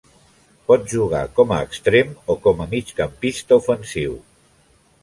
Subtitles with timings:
[0.69, 4.23] Pot jugar com a extrem o com a migcampista ofensiu.